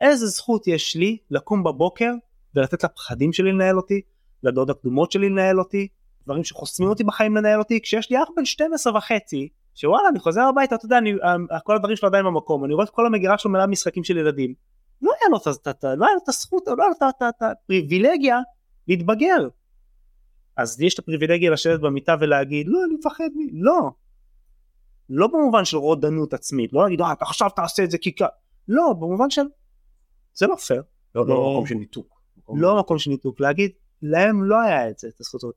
[0.01, 2.11] איזה זכות יש לי לקום בבוקר
[2.55, 4.01] ולתת לפחדים שלי לנהל אותי,
[4.43, 5.87] לדעות הקדומות שלי לנהל אותי,
[6.25, 10.41] דברים שחוסמים אותי בחיים לנהל אותי, כשיש לי אח בן 12 וחצי, שוואלה אני חוזר
[10.41, 11.13] הביתה, אתה יודע, אני,
[11.51, 14.17] אה, כל הדברים שלו עדיין במקום, אני רואה את כל המגירה שלו מלאה משחקים של
[14.17, 14.53] ילדים.
[15.01, 15.47] לא היה לו את
[15.83, 18.39] לא היה לו את הזכות, לא היה לו את הפריבילגיה
[18.87, 19.47] להתבגר.
[20.57, 23.63] אז יש את הפריבילגיה לשבת במיטה ולהגיד לא אני מפחד מ...
[23.63, 23.91] לא.
[25.09, 28.15] לא במובן של רודנות עצמית, לא להגיד אה עכשיו תעשה את זה כי.
[28.67, 29.41] לא, במובן של
[30.33, 30.83] זה לא פייר.
[31.15, 32.21] לא, לא מקום של ניתוק.
[32.55, 35.09] לא מקום של ניתוק, להגיד, להם לא היה את זה,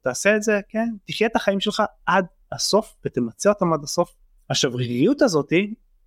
[0.03, 4.15] תעשה את זה, כן, תחיה את החיים שלך עד הסוף ותמצה אותם עד הסוף.
[4.51, 5.51] השבריריות הזאת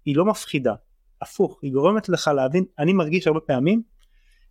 [0.06, 0.74] היא לא מפחידה,
[1.22, 3.82] הפוך, היא גורמת לך להבין, אני מרגיש הרבה פעמים,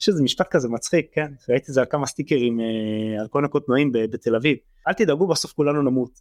[0.00, 3.44] יש איזה משפט כזה מצחיק, כן, ראיתי את זה על כמה סטיקרים אה, על כל
[3.44, 4.56] הקוטנועים בתל אביב,
[4.88, 6.20] אל תדאגו בסוף כולנו נמות.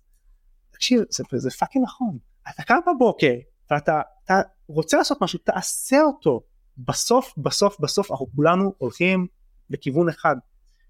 [0.71, 2.17] תקשיב, זה, זה fucking נכון,
[2.49, 3.33] אתה קם בבוקר
[3.71, 6.41] ואתה אתה רוצה לעשות משהו, תעשה אותו,
[6.77, 9.27] בסוף בסוף בסוף אנחנו כולנו הולכים
[9.69, 10.35] לכיוון אחד,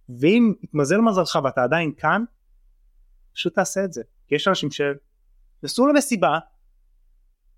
[0.10, 2.24] ואם יתמזל מזלך ואתה עדיין כאן,
[3.34, 6.40] פשוט תעשה את זה, כי יש אנשים שנסעו למסיבה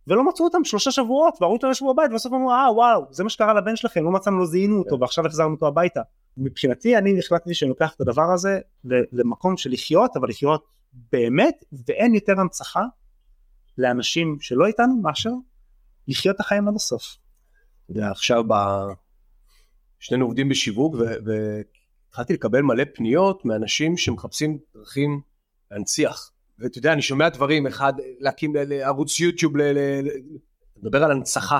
[0.08, 3.30] ולא מצאו אותם שלושה שבועות והראו אותו ישבו בבית ובסוף אמרו אה וואו זה מה
[3.30, 5.02] שקרה לבן שלכם לא מצאנו לא זיהינו אותו כן.
[5.02, 6.02] ועכשיו החזרנו אותו הביתה.
[6.38, 8.60] מבחינתי אני החלטתי שאני לוקח את הדבר הזה
[9.12, 10.66] למקום של לחיות אבל לחיות
[11.12, 12.84] באמת ואין יותר הנצחה
[13.78, 15.32] לאנשים שלא איתנו מאשר
[16.08, 17.18] לחיות את החיים עד הסוף.
[17.90, 18.54] יודע עכשיו ב...
[20.00, 20.96] שנינו עובדים בשיווק
[21.26, 25.22] והתחלתי לקבל מלא פניות מאנשים שמחפשים דרכים
[25.72, 29.54] להנציח ואתה יודע, אני שומע דברים, אחד, להקים ערוץ יוטיוב,
[30.78, 31.60] לדבר על הנצחה,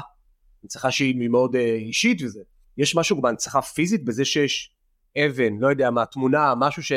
[0.64, 2.42] הנצחה שהיא מאוד uh, אישית וזה.
[2.78, 4.76] יש משהו בהנצחה פיזית, בזה שיש
[5.18, 6.92] אבן, לא יודע מה, תמונה, משהו ש...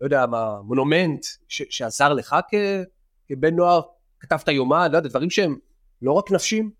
[0.00, 2.54] לא יודע מה, מונומנט, ש, שעזר לך כ,
[3.28, 3.80] כבן נוער,
[4.20, 5.56] כתבת יומן, לא יודע, דברים שהם
[6.02, 6.70] לא רק נפשים?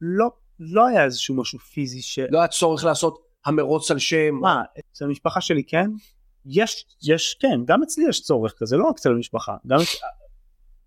[0.00, 0.30] לא,
[0.60, 2.18] לא היה איזשהו משהו פיזי ש...
[2.18, 4.34] לא היה צורך לעשות המרוץ על שם.
[4.40, 4.62] מה,
[4.92, 5.90] אצל המשפחה שלי כן,
[6.46, 9.78] יש, יש, כן, גם אצלי יש צורך כזה, לא רק אצל המשפחה, גם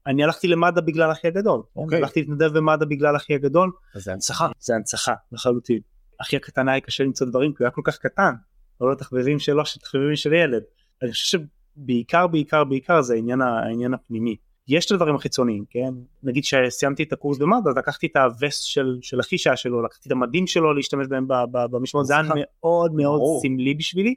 [0.07, 1.79] אני הלכתי למד"א בגלל אחי הגדול, okay.
[1.79, 1.97] אוקיי.
[1.97, 3.71] הלכתי להתנדב במד"א בגלל אחי הגדול.
[3.95, 4.47] אז זה הנצחה.
[4.59, 5.79] זה הנצחה, לחלוטין.
[6.21, 8.33] אחי הקטן היה קשה למצוא דברים, כי הוא היה כל כך קטן,
[8.81, 10.63] לא לתחביבים שלו, שתחביבים של ילד.
[11.01, 11.39] אני חושב
[11.77, 14.35] שבעיקר, בעיקר, בעיקר זה העניין, העניין הפנימי.
[14.67, 15.93] יש את הדברים החיצוניים, כן?
[16.23, 20.07] נגיד שסיימתי את הקורס במד"א, אז לקחתי את הווסט של, של אחי שהיה שלו, לקחתי
[20.07, 24.15] את המדים שלו להשתמש בהם במשמעות, זה היה מאוד מאוד סמלי בשבילי.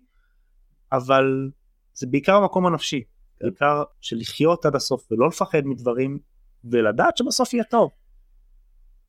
[0.93, 1.51] אבל
[1.95, 3.03] זה בעיקר המקום הנפשי,
[3.41, 3.47] כן.
[3.47, 6.19] בעיקר של לחיות עד הסוף ולא לפחד מדברים
[6.65, 7.91] ולדעת שבסוף יהיה טוב.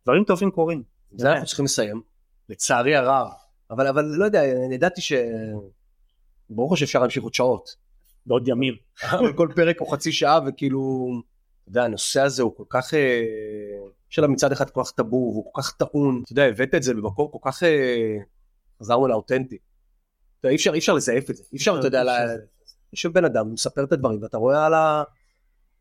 [0.03, 0.83] דברים טובים קורים.
[1.11, 2.01] זה אנחנו צריכים לסיים,
[2.49, 3.27] לצערי הרב,
[3.71, 5.13] אבל, אבל לא יודע, אני ידעתי ש...
[6.49, 7.75] ברור שאפשר להמשיך עוד שעות.
[8.25, 8.73] בעוד ימים.
[9.11, 11.11] אבל כל פרק הוא חצי שעה וכאילו,
[11.63, 13.23] אתה יודע, הנושא הזה הוא כל כך, אה,
[14.11, 16.83] יש עליו מצד אחד כל כך טאבו, והוא כל כך טעון, אתה יודע, הבאת את
[16.83, 18.17] זה במקום כל כך, אה,
[18.79, 19.57] חזרנו לאותנטי.
[20.45, 22.03] אי אפשר, אי אפשר לזייף את זה, אי אפשר, אתה יודע,
[22.93, 25.03] יושב בן אדם, מספר את הדברים, ואתה רואה על ה...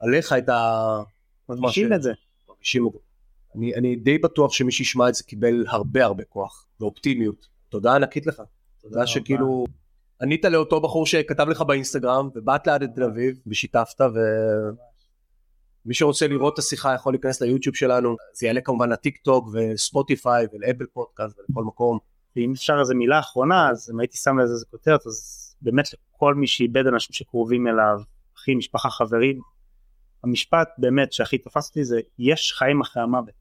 [0.01, 1.03] עליך את ה...
[1.49, 2.13] מרגישים את זה.
[2.49, 2.99] מרגישים את זה.
[3.55, 7.49] אני, אני די בטוח שמי שישמע את זה קיבל הרבה הרבה כוח ואופטימיות.
[7.69, 8.43] תודה ענקית לך.
[8.83, 9.67] תודה שכאילו
[10.23, 14.01] ענית לאותו בחור שכתב לך באינסטגרם ובאת ליד את תל אביב ושיתפת
[15.85, 18.17] ומי שרוצה לראות את השיחה יכול להיכנס ליוטיוב שלנו.
[18.35, 21.99] זה יעלה כמובן לטיק טוק וספוטיפיי ולאפל פודקאסט ולכל מקום.
[22.37, 26.35] ואם אפשר איזה מילה אחרונה אז אם הייתי שם לזה איזה כותרת אז באמת לכל
[26.35, 28.01] מי שאיבד אנשים שקרובים אליו
[28.37, 29.41] אחים משפחה חברים
[30.25, 33.35] המשפט באמת שהכי תפס אותי זה יש חיים אחרי המוות.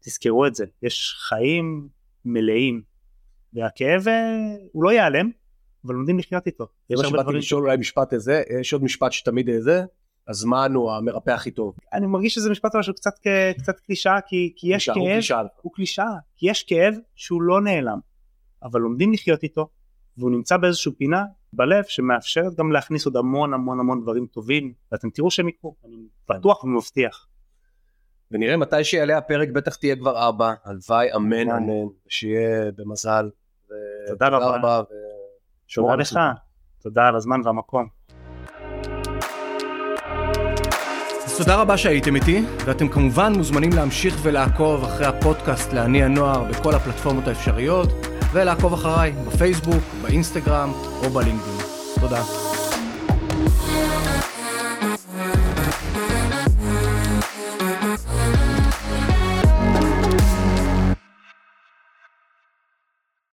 [0.00, 1.88] תזכרו את זה יש חיים
[2.24, 2.82] מלאים
[3.52, 5.30] והכאב אה, הוא לא ייעלם
[5.88, 6.66] אבל לומדים לחיות איתו.
[6.90, 9.84] יש הרבה דברים לשאול אולי משפט איזה יש עוד משפט שתמיד איזה
[10.28, 11.74] הזמן הוא המרפא הכי טוב.
[11.92, 13.18] אני מרגיש שזה משפט משהו קצת,
[13.58, 15.42] קצת קלישאה כי, כי יש כאב, הוא קלישאה.
[15.62, 17.98] הוא קלישאה, כי יש כאב שהוא לא נעלם,
[18.62, 19.68] אבל לומדים לחיות איתו
[20.18, 25.10] והוא נמצא באיזושהי פינה בלב שמאפשרת גם להכניס עוד המון המון המון דברים טובים ואתם
[25.10, 25.96] תראו שהם יקרו, אני
[26.30, 27.26] בטוח ומבטיח.
[28.30, 33.30] ונראה מתי שיעלה הפרק בטח תהיה כבר אבא, הלוואי אמן אמן, שיהיה במזל.
[34.08, 34.82] תודה רבה.
[35.74, 36.18] תודה לך,
[36.82, 37.86] תודה על הזמן והמקום.
[41.38, 47.28] תודה רבה שהייתם איתי, ואתם כמובן מוזמנים להמשיך ולעקוב אחרי הפודקאסט להניע נוער בכל הפלטפורמות
[47.28, 47.88] האפשריות,
[48.32, 50.70] ולעקוב אחריי בפייסבוק, באינסטגרם
[51.04, 51.58] או בלינקדאין.
[52.00, 52.47] תודה.